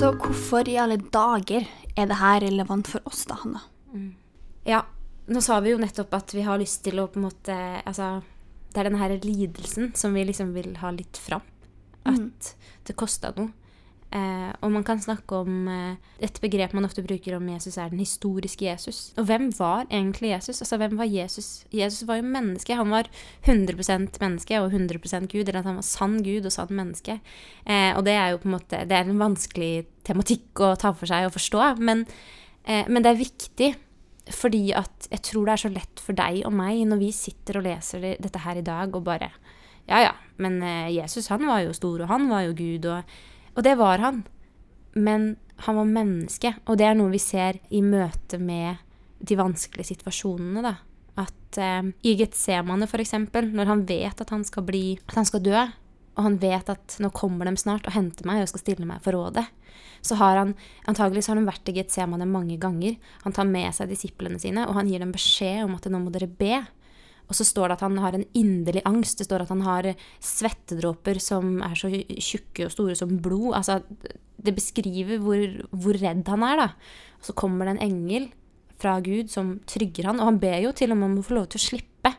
[0.00, 3.62] Så hvorfor i alle dager er det her relevant for oss, da, Hanna?
[4.66, 4.82] Ja,
[5.30, 7.54] nå sa vi jo nettopp at vi har lyst til å på en måte
[7.86, 8.22] Altså,
[8.72, 11.42] det er denne her lidelsen som vi liksom vil ha litt fram.
[12.08, 12.54] At
[12.88, 13.52] det kosta noe.
[14.10, 17.92] Eh, og man kan snakke om eh, Et begrep man ofte bruker om Jesus, er
[17.92, 19.12] den historiske Jesus.
[19.16, 20.60] Og hvem var egentlig Jesus?
[20.60, 21.64] Altså, hvem var Jesus?
[21.72, 22.74] Jesus var jo menneske.
[22.74, 23.08] Han var
[23.46, 25.46] 100% menneske og 100% Gud.
[25.46, 27.20] Eller at han var sann Gud og sann menneske.
[27.64, 30.92] Eh, og det er jo på en måte Det er en vanskelig tematikk å ta
[30.92, 31.78] for seg og forstå.
[31.78, 32.04] Men,
[32.64, 33.70] eh, men det er viktig.
[34.30, 37.58] Fordi at jeg tror det er så lett for deg og meg når vi sitter
[37.58, 39.30] og leser dette her i dag og bare
[39.88, 43.02] Ja ja, men eh, Jesus han var jo stor, og han var jo Gud, og,
[43.56, 44.22] og det var han.
[44.94, 45.34] Men
[45.66, 48.80] han var menneske, og det er noe vi ser i møte med
[49.20, 50.74] de vanskelige situasjonene, da.
[51.20, 55.42] At eh, i Getsemane, eksempel, når han vet at han skal bli At han skal
[55.44, 55.66] dø,
[56.16, 59.02] og han vet at nå kommer de snart og henter meg og skal stille meg
[59.04, 59.46] for rådet,
[60.04, 60.54] så har han
[60.88, 62.96] antagelig så har han vært i Getsemane mange ganger.
[63.24, 66.12] Han tar med seg disiplene sine, og han gir dem beskjed om at nå må
[66.14, 66.62] dere be.
[67.30, 69.20] Og så står det at han har en inderlig angst.
[69.20, 73.54] Det står at han har svettedråper som er så tjukke og store som blod.
[73.60, 73.78] Altså,
[74.40, 76.68] det beskriver hvor, hvor redd han er, da.
[77.20, 78.30] Og så kommer det en engel
[78.80, 81.36] fra Gud som trygger han, og han ber jo til og med om å få
[81.36, 82.14] lov til å slippe.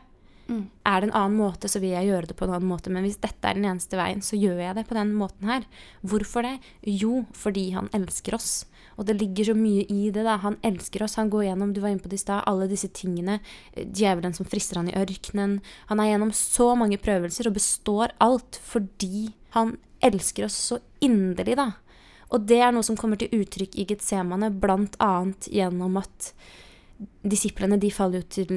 [0.86, 2.90] Er det en annen måte, så vil jeg gjøre det på en annen måte.
[2.92, 5.66] Men hvis dette er den eneste veien, så gjør jeg det på den måten her.
[6.02, 6.56] Hvorfor det?
[6.82, 8.64] Jo, fordi han elsker oss.
[8.96, 10.24] Og det ligger så mye i det.
[10.26, 10.36] da.
[10.42, 11.18] Han elsker oss.
[11.20, 13.40] Han går gjennom du var inne på det i sted, alle disse tingene.
[13.72, 15.60] Eh, Djevelen som frister han i ørkenen.
[15.88, 21.56] Han er gjennom så mange prøvelser og består alt fordi han elsker oss så inderlig,
[21.56, 21.72] da.
[22.32, 26.32] Og det er noe som kommer til uttrykk i Getsemane, blant annet gjennom at
[27.22, 28.50] disiplene de faller jo til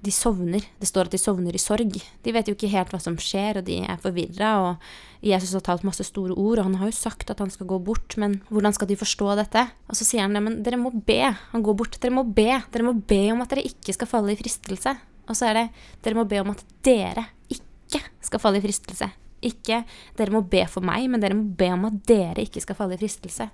[0.00, 0.64] De sovner.
[0.80, 1.94] Det står at de sovner i sorg.
[1.94, 4.52] De vet jo ikke helt hva som skjer, og de er forvirra.
[4.64, 7.68] Og Jesus har talt masse store ord, og han har jo sagt at han skal
[7.70, 9.66] gå bort, men hvordan skal de forstå dette?
[9.90, 11.22] Og så sier han det, dere må be.
[11.52, 12.00] Han går bort.
[12.02, 12.50] Dere må be.
[12.72, 14.96] Dere må be om at dere ikke skal falle i fristelse.
[15.30, 15.66] Og så er det
[16.04, 19.10] dere må be om at dere ikke skal falle i fristelse.
[19.46, 19.84] Ikke
[20.18, 22.98] dere må be for meg, men dere må be om at dere ikke skal falle
[22.98, 23.48] i fristelse.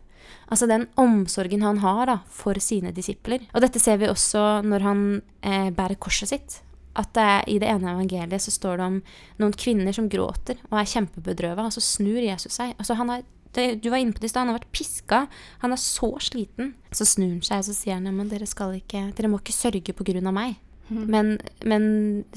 [0.47, 3.45] Altså den omsorgen han har da, for sine disipler.
[3.55, 5.05] Og dette ser vi også når han
[5.43, 6.59] eh, bærer korset sitt.
[6.97, 9.01] At eh, i det ene evangeliet så står det om
[9.43, 12.77] noen kvinner som gråter og er kjempebedrøva, og så snur Jesus seg.
[12.79, 13.25] Altså han har,
[13.57, 15.25] det, du var inne på det i stad, han har vært piska.
[15.65, 16.75] Han er så sliten.
[16.95, 19.43] Så snur han seg og så sier han ja, men dere skal ikke, dere må
[19.43, 20.61] ikke sørge på grunn av meg.
[20.87, 21.33] Men,
[21.67, 21.87] men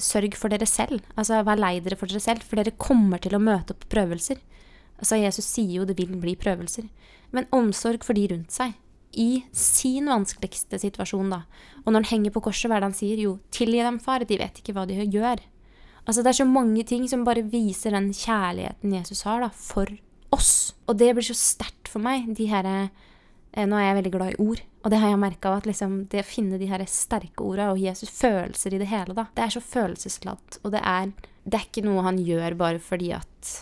[0.01, 1.03] sørg for dere selv.
[1.19, 4.39] Altså Vær lei dere for dere selv, for dere kommer til å møte opp prøvelser.
[4.99, 6.87] Altså Jesus sier jo det vil bli prøvelser.
[7.35, 8.75] Men omsorg for de rundt seg.
[9.19, 11.43] I sin vanskeligste situasjon, da.
[11.83, 13.21] Og når han henger på korset, hva er det han sier?
[13.21, 15.41] Jo, tilgi dem, far, de vet ikke hva de gjør.
[16.05, 19.89] Altså Det er så mange ting som bare viser den kjærligheten Jesus har da, for
[20.33, 20.73] oss.
[20.89, 22.89] Og det blir så sterkt for meg, de her eh,
[23.65, 26.21] Nå er jeg veldig glad i ord, og det har jeg merka at liksom, det
[26.21, 29.25] å finne de her sterke orda og Jesus følelser i det hele, da.
[29.35, 31.09] Det er så følelsesladd, og det er,
[31.45, 33.53] det er ikke noe han gjør bare fordi at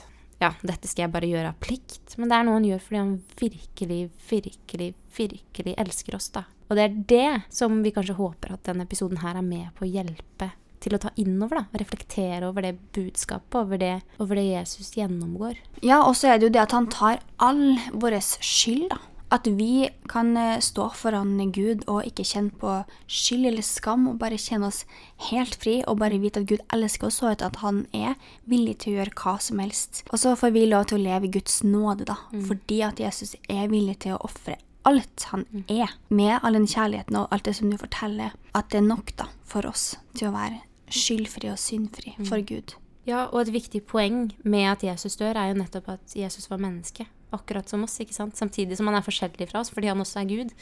[0.41, 3.01] ja, dette skal jeg bare gjøre av plikt, men det er noe han gjør fordi
[3.01, 6.45] han virkelig, virkelig, virkelig elsker oss, da.
[6.67, 9.85] Og det er det som vi kanskje håper at denne episoden her er med på
[9.87, 10.51] å hjelpe
[10.83, 11.81] til å ta innover, da.
[11.81, 15.57] Reflektere over det budskapet, over det, over det Jesus gjennomgår.
[15.81, 19.01] Ja, og så er det jo det at han tar all vår skyld, da.
[19.33, 22.77] At vi kan eh, stå foran Gud og ikke kjenne på
[23.11, 24.85] skyld eller skam, og bare kjenne oss
[25.29, 28.93] helt fri og bare vite at Gud elsker oss, og at han er villig til
[28.93, 30.05] å gjøre hva som helst.
[30.11, 32.15] Og så får vi lov til å leve i Guds nåde, da,
[32.47, 34.55] fordi at Jesus er villig til å ofre
[34.87, 38.79] alt han er, med all den kjærligheten og alt det som du forteller, at det
[38.79, 42.77] er nok da, for oss til å være skyldfri og syndfri for Gud.
[43.07, 46.59] Ja, og et viktig poeng med at Jesus dør, er jo nettopp at Jesus var
[46.63, 47.07] menneske.
[47.35, 48.37] Akkurat som oss, ikke sant?
[48.39, 50.53] Samtidig som han er forskjellig fra oss, fordi han også er Gud.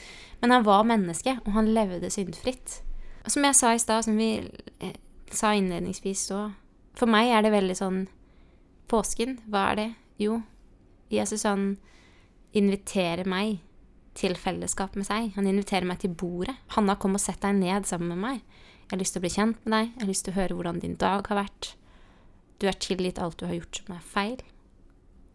[0.42, 2.80] Men han var menneske, og han levde syndfritt.
[3.28, 4.30] Som jeg sa i stad, som vi
[4.82, 4.98] eh,
[5.34, 6.40] sa innledningsvis så
[6.96, 8.04] For meg er det veldig sånn
[8.88, 9.88] Påsken, hva er det?
[10.22, 10.40] Jo,
[11.10, 11.74] Jesus han
[12.56, 13.58] inviterer meg
[14.16, 15.34] til fellesskap med seg.
[15.36, 16.56] Han inviterer meg til bordet.
[16.76, 18.62] Hanna, kom og sett deg ned sammen med meg.
[18.86, 19.90] Jeg har lyst til å bli kjent med deg.
[19.90, 21.72] Jeg har lyst til å høre hvordan din dag har vært.
[22.62, 24.46] Du er tilgitt alt du har gjort som er feil.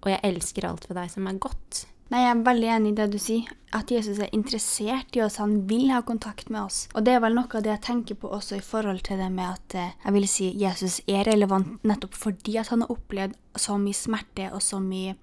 [0.01, 1.87] Og jeg elsker alt ved deg som er godt.
[2.11, 5.37] Nei, Jeg er veldig enig i det du sier, at Jesus er interessert i oss,
[5.39, 6.79] han vil ha kontakt med oss.
[6.99, 9.29] Og det er vel noe av det jeg tenker på også i forhold til det
[9.31, 13.39] med at eh, jeg vil si Jesus er relevant nettopp fordi at han har opplevd
[13.63, 15.15] så mye smerte og så mye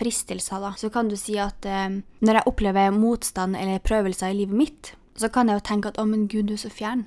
[0.00, 0.64] fristelser.
[0.64, 0.72] da.
[0.80, 4.94] Så kan du si at eh, når jeg opplever motstand eller prøvelser i livet mitt,
[5.20, 7.04] så kan jeg jo tenke at å, men Gud, du er så fjern.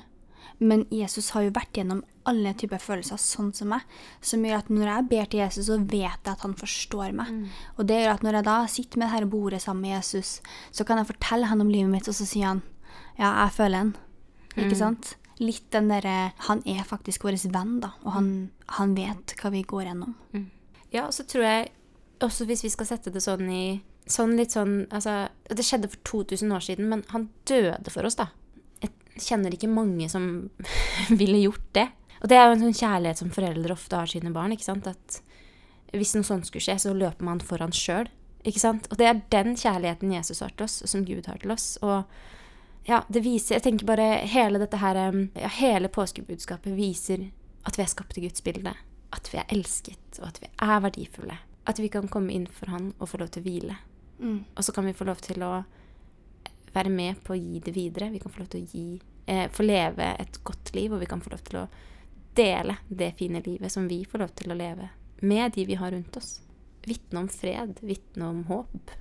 [0.60, 3.82] Men Jesus har jo vært gjennom alle typer følelser, sånn som meg,
[4.24, 7.32] som gjør at når jeg ber til Jesus, så vet jeg at han forstår meg.
[7.78, 10.38] Og det gjør at når jeg da sitter med dette bordet sammen med Jesus,
[10.72, 12.63] så kan jeg fortelle han om livet mitt, og så sier han
[13.18, 13.94] ja, jeg føler en.
[14.56, 15.16] Ikke sant?
[15.42, 18.28] Litt den derre Han er faktisk vår venn, da, og han,
[18.78, 20.13] han vet hva vi går gjennom.
[20.94, 21.72] Ja, og så tror jeg
[22.24, 26.26] også hvis vi skal sette det sånn i Sånn litt sånn Altså, det skjedde for
[26.28, 28.28] 2000 år siden, men han døde for oss, da.
[29.19, 30.49] Kjenner ikke mange som
[31.21, 31.88] ville gjort det.
[32.23, 34.88] Og det er jo en sånn kjærlighet som foreldre ofte har sine barn, ikke sant.
[34.88, 35.19] At
[35.93, 38.08] hvis noe sånt skulle skje, så løper man foran sjøl.
[38.47, 38.88] Ikke sant?
[38.91, 41.76] Og det er den kjærligheten Jesus har til oss, og som Gud har til oss.
[41.84, 42.04] Og
[42.88, 47.30] ja, det viser Jeg tenker bare hele dette her ja, Hele påskebudskapet viser
[47.63, 48.73] at vi er skapt i Guds bilde.
[49.15, 51.38] At vi er elsket, og at vi er verdifulle.
[51.69, 53.78] At vi kan komme inn for Han og få lov til å hvile.
[54.58, 55.63] Og så kan vi få lov til å
[56.73, 58.12] være med på å gi det videre.
[58.13, 58.88] Vi kan få lov til å gi
[59.25, 61.67] eh, Få leve et godt liv, og vi kan få lov til å
[62.36, 64.89] dele det fine livet som vi får lov til å leve
[65.23, 66.41] med de vi har rundt oss.
[66.83, 68.91] Vitne om fred, vitne om håp.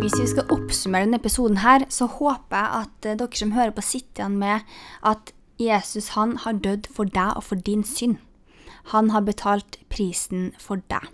[0.00, 3.74] Hvis vi skal oppsummere denne episoden her, så håper jeg at eh, dere som hører
[3.76, 4.72] på, sitter igjen med
[5.06, 8.16] at Jesus han har dødd for deg og for din synd.
[8.94, 11.10] Han har betalt prisen for deg.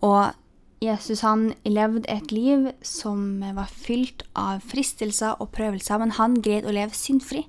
[0.00, 0.32] Og
[0.80, 6.70] Jesus han levde et liv som var fylt av fristelser og prøvelser, men han greide
[6.70, 7.42] å leve syndfri.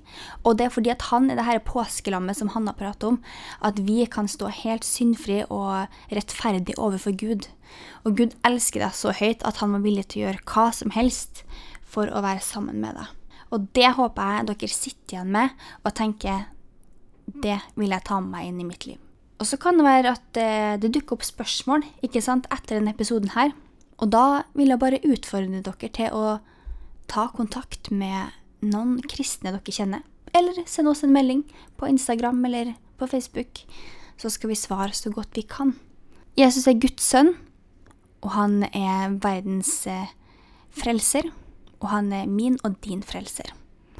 [0.44, 3.16] Og det er fordi at han er det her påskelammet som han har pratet om,
[3.64, 7.48] at vi kan stå helt syndfri og rettferdig overfor Gud.
[8.04, 10.92] Og Gud elsker deg så høyt at han var villig til å gjøre hva som
[10.92, 11.46] helst
[11.88, 13.38] for å være sammen med deg.
[13.52, 16.44] Og det håper jeg dere sitter igjen med og tenker
[17.32, 19.01] det vil jeg ta med meg inn i mitt liv.
[19.42, 22.92] Og så kan det være at eh, det dukker opp spørsmål ikke sant, etter denne
[22.94, 23.50] episoden her.
[23.98, 26.36] Og da vil jeg bare utfordre dere til å
[27.10, 28.30] ta kontakt med
[28.62, 30.06] noen kristne dere kjenner.
[30.30, 31.42] Eller send oss en melding
[31.74, 33.64] på Instagram eller på Facebook,
[34.14, 35.74] så skal vi svare så godt vi kan.
[36.38, 37.34] Jesus er Guds sønn,
[38.22, 40.14] og han er verdens eh,
[40.70, 41.32] frelser.
[41.82, 43.50] Og han er min og din frelser.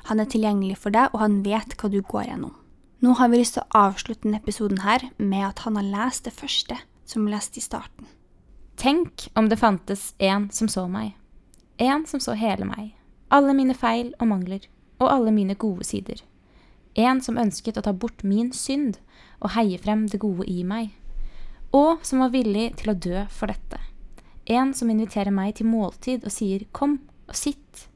[0.06, 2.54] Han er tilgjengelig for deg, og han vet hva du går gjennom.
[3.02, 6.22] Nå har vi lyst til å avslutte denne episoden her med at han har lest
[6.28, 8.06] det første som leste i starten.
[8.78, 11.16] Tenk om det fantes en som så meg.
[11.82, 12.92] En som så hele meg.
[13.26, 14.68] Alle mine feil og mangler.
[15.02, 16.22] Og alle mine gode sider.
[16.94, 19.00] En som ønsket å ta bort min synd
[19.42, 20.94] og heie frem det gode i meg.
[21.74, 23.82] Og som var villig til å dø for dette.
[24.46, 27.88] En som inviterer meg til måltid og sier kom og sitt,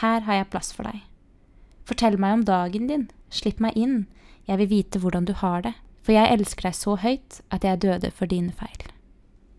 [0.00, 1.04] her har jeg plass for deg.
[1.84, 4.06] Fortell meg om dagen din, slipp meg inn,
[4.48, 7.82] jeg vil vite hvordan du har det, for jeg elsker deg så høyt at jeg
[7.84, 8.90] døde for dine feil.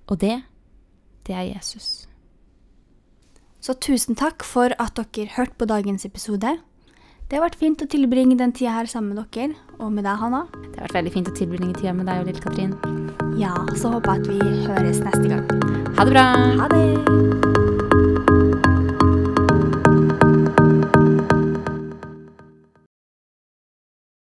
[0.08, 0.44] Og det,
[1.26, 2.06] det er Jesus.
[3.66, 6.58] Så tusen takk for at dere hørte på dagens episode.
[7.26, 10.20] Det har vært fint å tilbringe den tida her sammen med dere, og med deg,
[10.22, 10.44] Hanna.
[10.54, 12.78] Det har vært veldig fint å tilbringe tida med deg og lille Katrin.
[13.42, 15.50] Ja, så håper jeg at vi høres neste gang.
[15.98, 16.30] Ha det bra!
[16.62, 17.55] Ha det!